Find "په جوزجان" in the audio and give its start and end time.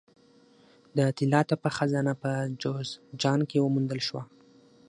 2.21-3.39